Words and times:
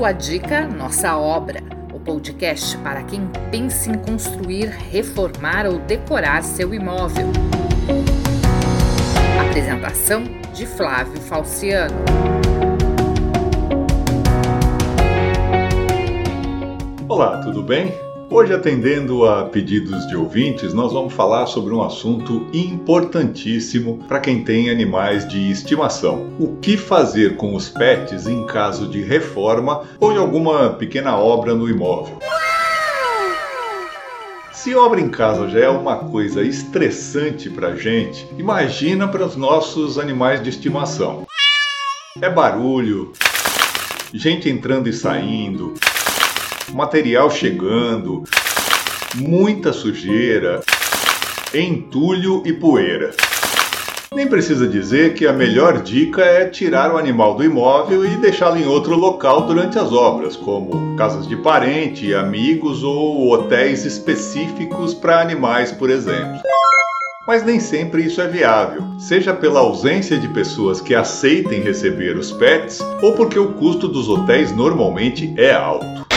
Sua 0.00 0.12
dica, 0.12 0.66
nossa 0.66 1.14
obra. 1.14 1.60
O 1.92 2.00
podcast 2.00 2.74
para 2.78 3.02
quem 3.02 3.20
pensa 3.50 3.90
em 3.90 3.98
construir, 3.98 4.68
reformar 4.90 5.66
ou 5.66 5.78
decorar 5.78 6.42
seu 6.42 6.72
imóvel. 6.72 7.26
Apresentação 9.46 10.24
de 10.54 10.64
Flávio 10.64 11.20
Falciano. 11.20 11.94
Olá, 17.06 17.42
tudo 17.42 17.62
bem? 17.62 17.92
Hoje, 18.32 18.54
atendendo 18.54 19.26
a 19.26 19.46
pedidos 19.46 20.06
de 20.06 20.14
ouvintes, 20.14 20.72
nós 20.72 20.92
vamos 20.92 21.12
falar 21.12 21.46
sobre 21.46 21.74
um 21.74 21.82
assunto 21.82 22.46
importantíssimo 22.52 24.04
para 24.06 24.20
quem 24.20 24.44
tem 24.44 24.70
animais 24.70 25.28
de 25.28 25.50
estimação. 25.50 26.30
O 26.38 26.56
que 26.58 26.76
fazer 26.76 27.34
com 27.34 27.56
os 27.56 27.68
pets 27.68 28.28
em 28.28 28.46
caso 28.46 28.86
de 28.86 29.02
reforma 29.02 29.82
ou 29.98 30.12
de 30.12 30.18
alguma 30.18 30.70
pequena 30.74 31.16
obra 31.16 31.56
no 31.56 31.68
imóvel? 31.68 32.20
Se 34.52 34.76
obra 34.76 35.00
em 35.00 35.08
casa 35.08 35.48
já 35.48 35.58
é 35.58 35.68
uma 35.68 35.96
coisa 35.96 36.40
estressante 36.40 37.50
para 37.50 37.74
gente, 37.74 38.28
imagina 38.38 39.08
para 39.08 39.26
os 39.26 39.34
nossos 39.34 39.98
animais 39.98 40.40
de 40.40 40.50
estimação. 40.50 41.26
É 42.22 42.30
barulho, 42.30 43.12
gente 44.14 44.48
entrando 44.48 44.88
e 44.88 44.92
saindo, 44.92 45.74
material 46.72 47.30
chegando, 47.30 48.24
muita 49.16 49.72
sujeira, 49.72 50.60
entulho 51.54 52.42
e 52.44 52.52
poeira. 52.52 53.10
Nem 54.12 54.26
precisa 54.26 54.66
dizer 54.66 55.14
que 55.14 55.24
a 55.24 55.32
melhor 55.32 55.82
dica 55.82 56.22
é 56.22 56.44
tirar 56.44 56.92
o 56.92 56.98
animal 56.98 57.36
do 57.36 57.44
imóvel 57.44 58.04
e 58.04 58.16
deixá-lo 58.16 58.56
em 58.56 58.66
outro 58.66 58.96
local 58.96 59.42
durante 59.42 59.78
as 59.78 59.92
obras, 59.92 60.34
como 60.34 60.96
casas 60.96 61.28
de 61.28 61.36
parente, 61.36 62.12
amigos 62.12 62.82
ou 62.82 63.30
hotéis 63.30 63.84
específicos 63.84 64.94
para 64.94 65.20
animais, 65.20 65.70
por 65.70 65.88
exemplo. 65.88 66.40
Mas 67.24 67.44
nem 67.44 67.60
sempre 67.60 68.02
isso 68.02 68.20
é 68.20 68.26
viável, 68.26 68.82
seja 68.98 69.32
pela 69.32 69.60
ausência 69.60 70.18
de 70.18 70.26
pessoas 70.26 70.80
que 70.80 70.92
aceitem 70.92 71.62
receber 71.62 72.16
os 72.16 72.32
pets 72.32 72.80
ou 73.00 73.12
porque 73.12 73.38
o 73.38 73.52
custo 73.52 73.86
dos 73.86 74.08
hotéis 74.08 74.50
normalmente 74.50 75.32
é 75.36 75.52
alto. 75.52 76.09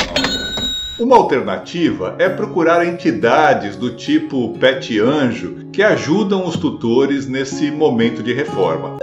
Uma 1.00 1.18
alternativa 1.18 2.16
é 2.20 2.30
procurar 2.30 2.86
entidades 2.86 3.76
do 3.76 3.96
tipo 3.96 4.56
Pet 4.60 5.00
Anjo 5.00 5.66
que 5.74 5.82
ajudam 5.82 6.46
os 6.46 6.56
tutores 6.56 7.28
nesse 7.28 7.72
momento 7.72 8.22
de 8.22 8.32
reforma. 8.32 9.00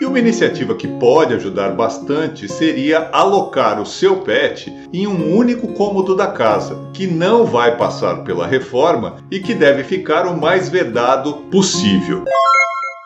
E 0.00 0.04
uma 0.04 0.20
iniciativa 0.20 0.76
que 0.76 0.86
pode 0.86 1.34
ajudar 1.34 1.70
bastante 1.70 2.48
seria 2.48 3.08
alocar 3.12 3.80
o 3.80 3.86
seu 3.86 4.20
pet 4.20 4.72
em 4.92 5.08
um 5.08 5.36
único 5.36 5.68
cômodo 5.74 6.14
da 6.14 6.28
casa, 6.28 6.78
que 6.92 7.08
não 7.08 7.44
vai 7.46 7.76
passar 7.76 8.22
pela 8.22 8.46
reforma 8.46 9.16
e 9.28 9.40
que 9.40 9.54
deve 9.54 9.82
ficar 9.82 10.24
o 10.26 10.40
mais 10.40 10.68
vedado 10.68 11.34
possível. 11.50 12.24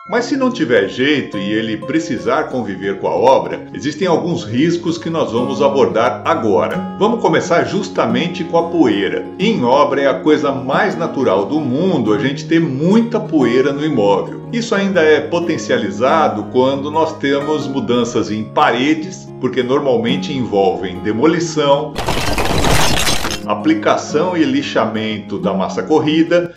Mas 0.09 0.23
se 0.23 0.37
não 0.37 0.49
tiver 0.49 0.87
jeito 0.87 1.37
e 1.37 1.51
ele 1.51 1.75
precisar 1.75 2.45
conviver 2.45 2.97
com 2.97 3.07
a 3.07 3.15
obra, 3.15 3.67
existem 3.73 4.07
alguns 4.07 4.45
riscos 4.45 4.97
que 4.97 5.09
nós 5.09 5.33
vamos 5.33 5.61
abordar 5.61 6.21
agora. 6.23 6.95
Vamos 6.97 7.21
começar 7.21 7.65
justamente 7.65 8.45
com 8.45 8.57
a 8.57 8.69
poeira. 8.69 9.25
Em 9.37 9.65
obra 9.65 10.01
é 10.01 10.07
a 10.07 10.13
coisa 10.21 10.49
mais 10.49 10.97
natural 10.97 11.45
do 11.45 11.59
mundo 11.59 12.13
a 12.13 12.19
gente 12.19 12.45
ter 12.45 12.61
muita 12.61 13.19
poeira 13.19 13.73
no 13.73 13.83
imóvel. 13.83 14.47
Isso 14.53 14.73
ainda 14.73 15.01
é 15.01 15.19
potencializado 15.19 16.45
quando 16.53 16.89
nós 16.89 17.17
temos 17.17 17.67
mudanças 17.67 18.31
em 18.31 18.45
paredes, 18.45 19.27
porque 19.41 19.61
normalmente 19.61 20.31
envolvem 20.31 20.99
demolição, 20.99 21.93
aplicação 23.45 24.37
e 24.37 24.43
lixamento 24.45 25.37
da 25.37 25.53
massa 25.53 25.83
corrida, 25.83 26.53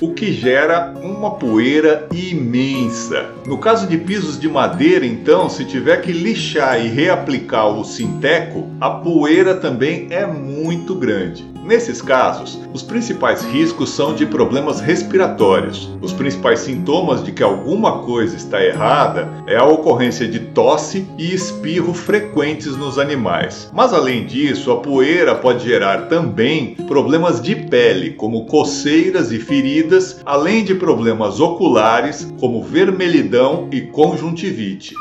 o 0.00 0.12
que 0.12 0.32
gera 0.32 0.94
uma 1.02 1.32
poeira 1.32 2.08
imensa. 2.12 3.30
No 3.46 3.58
caso 3.58 3.86
de 3.86 3.98
pisos 3.98 4.38
de 4.38 4.48
madeira, 4.48 5.04
então, 5.04 5.48
se 5.48 5.64
tiver 5.64 6.00
que 6.00 6.12
lixar 6.12 6.84
e 6.84 6.88
reaplicar 6.88 7.68
o 7.68 7.84
sinteco, 7.84 8.68
a 8.80 8.90
poeira 8.90 9.54
também 9.54 10.06
é 10.10 10.26
muito 10.26 10.94
grande. 10.94 11.44
Nesses 11.68 12.00
casos, 12.00 12.58
os 12.72 12.82
principais 12.82 13.44
riscos 13.44 13.90
são 13.90 14.14
de 14.14 14.24
problemas 14.24 14.80
respiratórios. 14.80 15.94
Os 16.00 16.14
principais 16.14 16.60
sintomas 16.60 17.22
de 17.22 17.30
que 17.30 17.42
alguma 17.42 17.98
coisa 17.98 18.34
está 18.34 18.64
errada 18.64 19.28
é 19.46 19.54
a 19.54 19.66
ocorrência 19.66 20.26
de 20.26 20.38
tosse 20.38 21.06
e 21.18 21.34
espirro 21.34 21.92
frequentes 21.92 22.74
nos 22.74 22.98
animais. 22.98 23.70
Mas 23.70 23.92
além 23.92 24.24
disso, 24.24 24.72
a 24.72 24.80
poeira 24.80 25.34
pode 25.34 25.62
gerar 25.62 26.08
também 26.08 26.74
problemas 26.86 27.38
de 27.38 27.54
pele, 27.54 28.12
como 28.12 28.46
coceiras 28.46 29.30
e 29.30 29.38
feridas, 29.38 30.22
além 30.24 30.64
de 30.64 30.74
problemas 30.74 31.38
oculares, 31.38 32.32
como 32.40 32.62
vermelhidão 32.62 33.68
e 33.70 33.82
conjuntivite. 33.82 34.94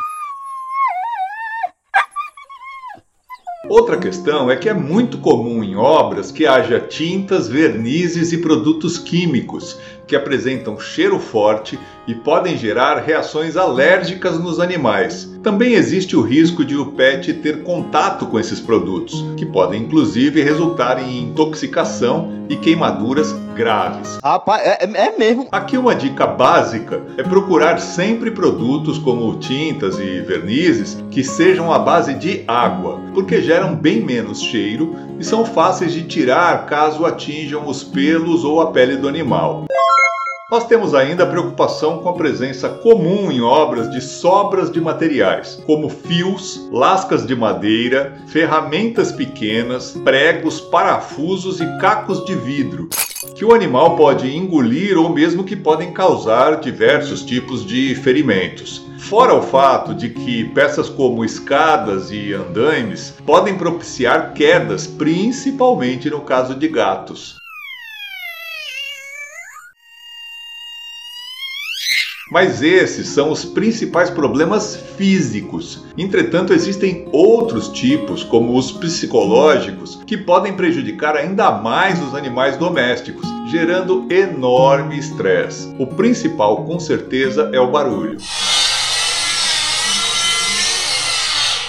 Outra 3.70 3.98
questão 3.98 4.50
é 4.50 4.56
que 4.56 4.70
é 4.70 4.74
muito 4.74 5.18
comum 5.18 5.62
em 5.62 5.76
obras 5.76 6.32
que 6.32 6.46
haja 6.46 6.80
tintas, 6.80 7.50
vernizes 7.50 8.32
e 8.32 8.38
produtos 8.38 8.98
químicos 8.98 9.78
que 10.08 10.16
apresentam 10.16 10.80
cheiro 10.80 11.20
forte 11.20 11.78
e 12.08 12.16
podem 12.16 12.58
gerar 12.58 13.00
reações 13.02 13.58
alérgicas 13.58 14.40
nos 14.40 14.60
animais. 14.60 15.30
Também 15.44 15.74
existe 15.74 16.16
o 16.16 16.22
risco 16.22 16.64
de 16.64 16.76
o 16.76 16.94
pet 16.94 17.34
ter 17.34 17.64
contato 17.64 18.26
com 18.26 18.40
esses 18.40 18.60
produtos, 18.60 19.26
que 19.36 19.46
podem 19.46 19.84
inclusive 19.84 20.42
resultar 20.42 21.02
em 21.02 21.24
intoxicação 21.24 22.46
e 22.50 22.56
queimaduras 22.56 23.34
graves. 23.56 24.20
Rapaz, 24.24 24.62
é, 24.66 24.84
é, 24.84 25.18
mesmo. 25.18 25.48
Aqui 25.52 25.78
uma 25.78 25.96
dica 25.96 26.26
básica 26.26 27.02
é 27.18 27.24
procurar 27.24 27.80
sempre 27.80 28.32
produtos 28.32 28.98
como 28.98 29.38
tintas 29.38 30.00
e 30.00 30.22
vernizes 30.22 30.98
que 31.12 31.24
sejam 31.24 31.74
à 31.74 31.80
base 31.80 32.14
de 32.14 32.44
água, 32.48 33.02
porque 33.14 33.42
geram 33.42 33.76
bem 33.76 34.02
menos 34.02 34.42
cheiro 34.42 34.96
e 35.20 35.24
são 35.24 35.46
fáceis 35.46 35.92
de 35.92 36.04
tirar 36.04 36.66
caso 36.68 37.06
atinjam 37.06 37.68
os 37.68 37.84
pelos 37.84 38.46
ou 38.46 38.62
a 38.62 38.72
pele 38.72 38.96
do 38.96 39.08
animal. 39.08 39.66
Nós 40.50 40.66
temos 40.66 40.96
ainda 40.96 41.24
a 41.24 41.28
preocupação 41.28 41.98
com 41.98 42.08
a 42.08 42.14
presença 42.14 42.70
comum 42.70 43.30
em 43.30 43.42
obras 43.42 43.92
de 43.92 44.00
sobras 44.00 44.72
de 44.72 44.80
materiais, 44.80 45.62
como 45.66 45.90
fios, 45.90 46.70
lascas 46.72 47.28
de 47.28 47.36
madeira, 47.36 48.18
ferramentas 48.28 49.12
pequenas, 49.12 49.92
pregos, 50.06 50.62
parafusos 50.62 51.60
e 51.60 51.66
cacos 51.80 52.24
de 52.24 52.34
vidro, 52.34 52.88
que 53.36 53.44
o 53.44 53.54
animal 53.54 53.98
pode 53.98 54.34
engolir 54.34 54.98
ou 54.98 55.10
mesmo 55.10 55.44
que 55.44 55.56
podem 55.58 55.92
causar 55.92 56.62
diversos 56.62 57.24
tipos 57.24 57.66
de 57.66 57.94
ferimentos. 57.96 58.86
Fora 59.00 59.34
o 59.34 59.42
fato 59.42 59.94
de 59.94 60.12
que 60.12 60.46
peças 60.46 60.88
como 60.88 61.26
escadas 61.26 62.10
e 62.10 62.32
andaimes 62.32 63.14
podem 63.26 63.58
propiciar 63.58 64.34
quedas, 64.34 64.88
principalmente 64.88 66.10
no 66.10 66.22
caso 66.22 66.56
de 66.56 66.70
gatos. 66.70 67.46
Mas 72.30 72.62
esses 72.62 73.08
são 73.08 73.32
os 73.32 73.46
principais 73.46 74.10
problemas 74.10 74.76
físicos. 74.98 75.86
Entretanto, 75.98 76.54
existem 76.54 77.08
outros 77.12 77.70
tipos, 77.70 78.24
como 78.24 78.58
os 78.58 78.72
psicológicos, 78.72 80.02
que 80.06 80.18
podem 80.18 80.54
prejudicar 80.54 81.16
ainda 81.16 81.52
mais 81.52 82.02
os 82.02 82.14
animais 82.14 82.58
domésticos, 82.58 83.28
gerando 83.50 84.06
enorme 84.12 84.98
estresse. 84.98 85.74
O 85.80 85.88
principal, 85.88 86.66
com 86.66 86.80
certeza, 86.80 87.50
é 87.54 87.60
o 87.60 87.72
barulho. 87.72 88.18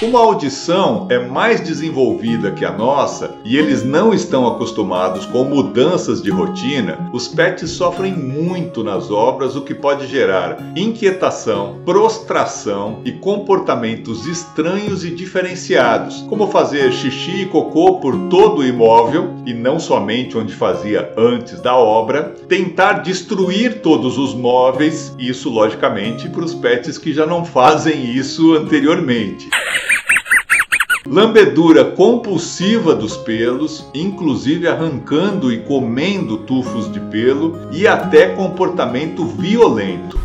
Uma 0.00 0.20
audição 0.20 1.08
é 1.10 1.18
mais 1.18 1.60
desenvolvida 1.60 2.52
que 2.52 2.64
a 2.64 2.70
nossa 2.70 3.34
e 3.44 3.56
eles 3.58 3.82
não 3.82 4.14
estão 4.14 4.46
acostumados 4.46 5.26
com 5.26 5.42
mudanças 5.42 6.22
de 6.22 6.30
rotina, 6.30 7.10
os 7.12 7.26
pets 7.26 7.70
sofrem 7.70 8.12
muito 8.12 8.84
nas 8.84 9.10
obras, 9.10 9.56
o 9.56 9.62
que 9.62 9.74
pode 9.74 10.06
gerar 10.06 10.56
inquietação, 10.76 11.80
prostração 11.84 13.00
e 13.04 13.10
comportamentos 13.10 14.24
estranhos 14.24 15.04
e 15.04 15.10
diferenciados, 15.10 16.24
como 16.28 16.46
fazer 16.46 16.92
xixi 16.92 17.42
e 17.42 17.46
cocô 17.46 17.98
por 17.98 18.16
todo 18.28 18.60
o 18.60 18.64
imóvel 18.64 19.34
e 19.44 19.52
não 19.52 19.80
somente 19.80 20.38
onde 20.38 20.54
fazia 20.54 21.12
antes 21.16 21.60
da 21.60 21.74
obra, 21.76 22.36
tentar 22.48 23.02
destruir 23.02 23.80
todos 23.80 24.16
os 24.16 24.32
móveis, 24.32 25.12
isso 25.18 25.50
logicamente 25.50 26.28
para 26.28 26.44
os 26.44 26.54
pets 26.54 26.96
que 26.96 27.12
já 27.12 27.26
não 27.26 27.44
fazem 27.44 28.12
isso 28.12 28.54
anteriormente 28.54 29.48
lambedura 31.10 31.86
compulsiva 31.86 32.94
dos 32.94 33.16
pelos, 33.16 33.86
inclusive 33.94 34.68
arrancando 34.68 35.50
e 35.50 35.58
comendo 35.60 36.38
tufos 36.38 36.92
de 36.92 37.00
pelo, 37.00 37.58
e 37.72 37.86
até 37.86 38.28
comportamento 38.34 39.24
violento. 39.24 40.18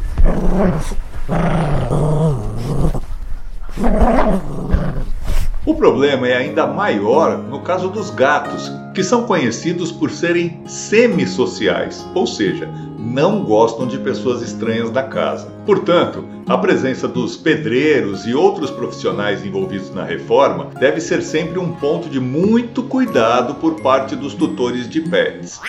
Problema 5.73 6.27
é 6.27 6.35
ainda 6.35 6.67
maior 6.67 7.37
no 7.37 7.61
caso 7.61 7.87
dos 7.89 8.09
gatos, 8.09 8.69
que 8.93 9.03
são 9.03 9.23
conhecidos 9.23 9.91
por 9.91 10.11
serem 10.11 10.61
semissociais, 10.67 12.05
ou 12.13 12.27
seja, 12.27 12.67
não 12.97 13.43
gostam 13.43 13.87
de 13.87 13.97
pessoas 13.97 14.41
estranhas 14.41 14.89
da 14.89 15.03
casa. 15.03 15.47
Portanto, 15.65 16.25
a 16.47 16.57
presença 16.57 17.07
dos 17.07 17.37
pedreiros 17.37 18.25
e 18.25 18.33
outros 18.33 18.69
profissionais 18.69 19.45
envolvidos 19.45 19.93
na 19.93 20.03
reforma 20.03 20.71
deve 20.79 20.99
ser 20.99 21.21
sempre 21.21 21.59
um 21.59 21.71
ponto 21.73 22.09
de 22.09 22.19
muito 22.19 22.83
cuidado 22.83 23.55
por 23.55 23.81
parte 23.81 24.15
dos 24.15 24.33
tutores 24.33 24.89
de 24.89 25.01
pets. 25.01 25.61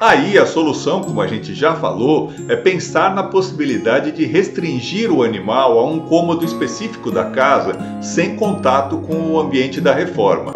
Aí 0.00 0.36
a 0.36 0.44
solução, 0.44 1.02
como 1.02 1.20
a 1.20 1.26
gente 1.26 1.54
já 1.54 1.76
falou, 1.76 2.32
é 2.48 2.56
pensar 2.56 3.14
na 3.14 3.22
possibilidade 3.22 4.12
de 4.12 4.26
restringir 4.26 5.10
o 5.10 5.22
animal 5.22 5.78
a 5.78 5.86
um 5.86 6.00
cômodo 6.00 6.44
específico 6.44 7.10
da 7.10 7.30
casa 7.30 7.72
sem 8.02 8.36
contato 8.36 8.98
com 8.98 9.32
o 9.32 9.38
ambiente 9.38 9.80
da 9.80 9.94
reforma. 9.94 10.52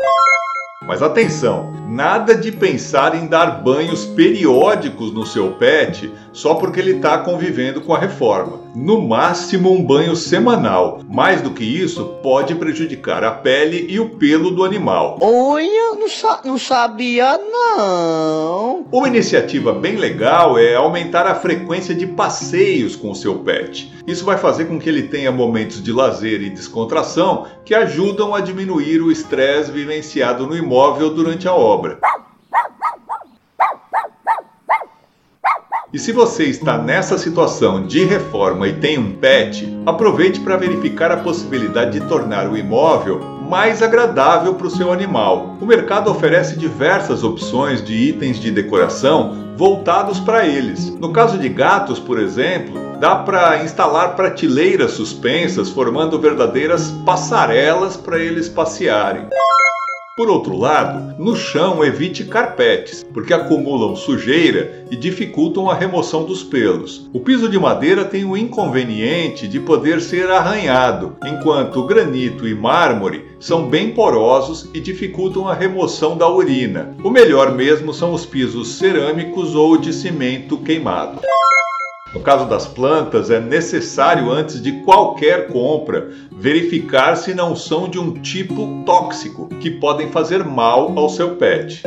Mas 0.87 1.03
atenção, 1.03 1.73
nada 1.89 2.35
de 2.35 2.51
pensar 2.51 3.15
em 3.15 3.27
dar 3.27 3.63
banhos 3.63 4.07
periódicos 4.07 5.13
no 5.13 5.27
seu 5.27 5.53
pet 5.53 6.13
só 6.33 6.55
porque 6.55 6.81
ele 6.81 6.97
está 6.97 7.19
convivendo 7.19 7.81
com 7.81 7.95
a 7.95 7.99
reforma. 7.99 8.68
No 8.75 9.01
máximo 9.01 9.73
um 9.73 9.83
banho 9.85 10.15
semanal. 10.15 11.01
Mais 11.09 11.41
do 11.41 11.51
que 11.51 11.65
isso, 11.65 12.05
pode 12.23 12.55
prejudicar 12.55 13.25
a 13.25 13.31
pele 13.31 13.87
e 13.89 13.99
o 13.99 14.11
pelo 14.11 14.51
do 14.51 14.65
animal. 14.65 15.19
Olha, 15.21 15.95
não, 15.99 16.09
sa 16.09 16.41
não 16.45 16.59
sabia 16.59 17.39
não. 17.39 18.85
Uma 18.93 19.09
iniciativa 19.09 19.73
bem 19.73 19.97
legal 19.97 20.59
é 20.59 20.75
aumentar 20.75 21.27
a 21.27 21.35
frequência 21.35 21.95
de 21.95 22.07
passeios 22.07 22.95
com 22.95 23.11
o 23.11 23.17
seu 23.17 23.37
pet. 23.41 23.93
Isso 24.07 24.25
vai 24.25 24.37
fazer 24.37 24.67
com 24.67 24.79
que 24.79 24.89
ele 24.89 25.05
tenha 25.05 25.33
momentos 25.33 25.83
de 25.83 25.93
lazer 25.93 26.43
e 26.43 26.51
descontração 26.51 27.47
que 27.65 27.75
ajudam 27.75 28.35
a 28.35 28.41
diminuir 28.41 29.03
o 29.03 29.11
estresse 29.11 29.71
vivenciado 29.71 30.47
no 30.47 30.57
imóvel 30.57 31.11
durante 31.11 31.49
a 31.49 31.55
obra. 31.55 31.99
E 35.91 35.99
se 35.99 36.13
você 36.13 36.45
está 36.45 36.77
nessa 36.77 37.17
situação 37.17 37.87
de 37.87 38.05
reforma 38.05 38.69
e 38.69 38.75
tem 38.75 38.99
um 38.99 39.13
pet, 39.13 39.67
aproveite 39.87 40.39
para 40.39 40.59
verificar 40.59 41.11
a 41.11 41.17
possibilidade 41.17 41.99
de 41.99 42.07
tornar 42.07 42.47
o 42.47 42.59
imóvel 42.59 43.21
mais 43.49 43.83
agradável 43.83 44.55
para 44.55 44.67
o 44.67 44.71
seu 44.71 44.93
animal. 44.93 45.57
O 45.59 45.65
mercado 45.65 46.11
oferece 46.11 46.59
diversas 46.59 47.25
opções 47.25 47.83
de 47.83 47.95
itens 47.95 48.39
de 48.39 48.51
decoração 48.51 49.55
voltados 49.57 50.21
para 50.21 50.47
eles. 50.47 50.91
No 50.91 51.11
caso 51.11 51.39
de 51.39 51.49
gatos, 51.49 51.99
por 51.99 52.21
exemplo, 52.21 52.79
dá 53.01 53.17
para 53.17 53.65
instalar 53.65 54.15
prateleiras 54.15 54.91
suspensas 54.91 55.71
formando 55.71 56.21
verdadeiras 56.21 56.91
passarelas 57.07 57.97
para 57.97 58.19
eles 58.19 58.47
passearem. 58.47 59.27
Por 60.19 60.29
outro 60.29 60.57
lado, 60.57 61.15
no 61.17 61.37
chão 61.37 61.85
evite 61.85 62.25
carpetes, 62.25 63.07
porque 63.15 63.33
acumulam 63.33 63.95
sujeira 63.95 64.85
e 64.91 64.97
dificultam 64.97 65.71
a 65.71 65.75
remoção 65.77 66.25
dos 66.25 66.43
pelos. 66.43 67.09
O 67.13 67.21
piso 67.21 67.49
de 67.49 67.57
madeira 67.57 68.05
tem 68.05 68.25
o 68.25 68.37
inconveniente 68.37 69.47
de 69.47 69.61
poder 69.61 70.01
ser 70.01 70.29
arranhado, 70.29 71.17
enquanto 71.25 71.87
granito 71.87 72.49
e 72.49 72.53
mármore 72.53 73.27
são 73.39 73.69
bem 73.69 73.93
porosos 73.93 74.69
e 74.75 74.81
dificultam 74.81 75.47
a 75.47 75.55
remoção 75.55 76.19
da 76.19 76.29
urina. 76.29 76.97
O 77.05 77.11
melhor 77.11 77.55
mesmo 77.55 77.95
são 77.95 78.13
os 78.13 78.27
pisos 78.27 78.73
cerâmicos 78.73 79.55
ou 79.55 79.79
de 79.79 79.93
cimento 79.93 80.59
queimado. 80.59 81.21
No 82.15 82.21
caso 82.21 82.47
das 82.47 82.67
plantas, 82.67 83.31
é 83.31 83.39
necessário, 83.39 84.31
antes 84.31 84.63
de 84.63 84.73
qualquer 84.83 85.49
compra, 85.49 86.11
verificar 86.33 87.17
se 87.17 87.35
não 87.35 87.55
são 87.55 87.89
de 87.89 87.99
um 87.99 88.15
tipo 88.15 88.83
tóxico 88.87 89.47
que 89.61 89.71
podem 89.73 90.11
fazer 90.11 90.43
mal 90.43 90.99
ao 90.99 91.11
seu 91.11 91.37
pet. 91.37 91.83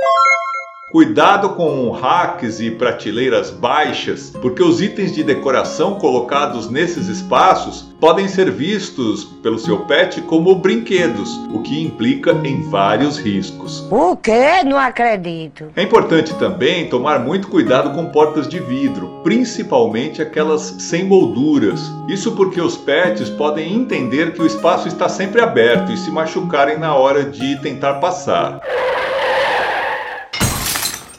Cuidado 0.91 1.51
com 1.51 1.89
racks 1.89 2.59
e 2.59 2.69
prateleiras 2.69 3.49
baixas, 3.49 4.33
porque 4.41 4.61
os 4.61 4.81
itens 4.81 5.15
de 5.15 5.23
decoração 5.23 5.95
colocados 5.95 6.69
nesses 6.69 7.07
espaços 7.07 7.89
podem 7.97 8.27
ser 8.27 8.51
vistos 8.51 9.23
pelo 9.41 9.57
seu 9.57 9.85
pet 9.85 10.19
como 10.23 10.53
brinquedos, 10.55 11.37
o 11.53 11.59
que 11.59 11.81
implica 11.81 12.33
em 12.43 12.63
vários 12.63 13.17
riscos. 13.17 13.87
O 13.89 14.17
quê? 14.17 14.65
Não 14.65 14.77
acredito. 14.77 15.67
É 15.77 15.83
importante 15.83 16.33
também 16.35 16.89
tomar 16.89 17.19
muito 17.19 17.47
cuidado 17.47 17.95
com 17.95 18.07
portas 18.07 18.45
de 18.45 18.59
vidro, 18.59 19.21
principalmente 19.23 20.21
aquelas 20.21 20.75
sem 20.79 21.05
molduras. 21.05 21.79
Isso 22.09 22.33
porque 22.33 22.59
os 22.59 22.75
pets 22.75 23.29
podem 23.29 23.73
entender 23.73 24.33
que 24.33 24.41
o 24.41 24.45
espaço 24.45 24.89
está 24.89 25.07
sempre 25.07 25.39
aberto 25.39 25.89
e 25.93 25.97
se 25.97 26.11
machucarem 26.11 26.77
na 26.77 26.93
hora 26.93 27.23
de 27.23 27.55
tentar 27.61 27.93
passar. 27.95 28.59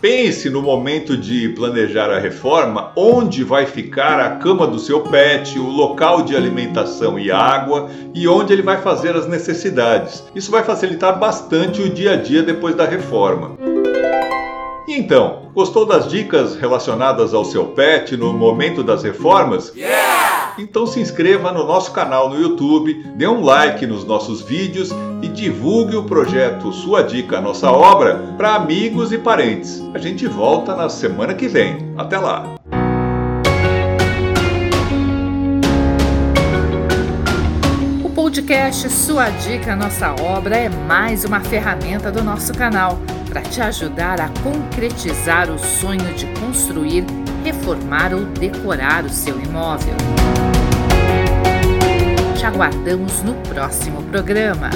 Pense 0.02 0.50
no 0.50 0.60
momento 0.60 1.16
de 1.16 1.50
planejar 1.50 2.10
a 2.10 2.18
reforma 2.18 2.90
onde 2.96 3.44
vai 3.44 3.66
ficar 3.66 4.18
a 4.18 4.30
cama 4.30 4.66
do 4.66 4.76
seu 4.76 5.02
pet, 5.02 5.56
o 5.60 5.68
local 5.68 6.22
de 6.22 6.34
alimentação 6.34 7.16
e 7.16 7.30
água 7.30 7.88
e 8.12 8.26
onde 8.26 8.52
ele 8.52 8.62
vai 8.62 8.82
fazer 8.82 9.14
as 9.14 9.28
necessidades. 9.28 10.24
Isso 10.34 10.50
vai 10.50 10.64
facilitar 10.64 11.20
bastante 11.20 11.80
o 11.80 11.88
dia 11.88 12.14
a 12.14 12.16
dia 12.16 12.42
depois 12.42 12.74
da 12.74 12.84
reforma. 12.84 13.56
E 14.88 14.98
então, 14.98 15.48
gostou 15.54 15.86
das 15.86 16.10
dicas 16.10 16.56
relacionadas 16.56 17.32
ao 17.32 17.44
seu 17.44 17.66
pet 17.66 18.16
no 18.16 18.32
momento 18.32 18.82
das 18.82 19.04
reformas? 19.04 19.72
Yeah! 19.76 20.11
Então 20.58 20.86
se 20.86 21.00
inscreva 21.00 21.50
no 21.50 21.66
nosso 21.66 21.92
canal 21.92 22.28
no 22.28 22.38
YouTube, 22.38 23.02
dê 23.16 23.26
um 23.26 23.42
like 23.42 23.86
nos 23.86 24.04
nossos 24.04 24.42
vídeos 24.42 24.90
e 25.22 25.28
divulgue 25.28 25.96
o 25.96 26.04
projeto 26.04 26.72
Sua 26.72 27.02
Dica, 27.02 27.40
Nossa 27.40 27.70
Obra 27.70 28.34
para 28.36 28.54
amigos 28.54 29.12
e 29.12 29.18
parentes. 29.18 29.82
A 29.94 29.98
gente 29.98 30.26
volta 30.26 30.76
na 30.76 30.88
semana 30.88 31.34
que 31.34 31.48
vem. 31.48 31.92
Até 31.96 32.18
lá! 32.18 32.44
O 38.04 38.10
podcast 38.10 38.90
Sua 38.90 39.30
Dica, 39.30 39.74
Nossa 39.74 40.14
Obra 40.22 40.56
é 40.56 40.68
mais 40.68 41.24
uma 41.24 41.40
ferramenta 41.40 42.10
do 42.10 42.22
nosso 42.22 42.52
canal 42.52 42.98
para 43.28 43.40
te 43.40 43.62
ajudar 43.62 44.20
a 44.20 44.28
concretizar 44.42 45.50
o 45.50 45.58
sonho 45.58 46.12
de 46.14 46.26
construir, 46.38 47.06
reformar 47.42 48.14
ou 48.14 48.24
decorar 48.24 49.04
o 49.04 49.10
seu 49.10 49.40
imóvel. 49.40 49.94
Te 52.36 52.46
aguardamos 52.46 53.22
no 53.22 53.34
próximo 53.34 54.02
programa. 54.04 54.70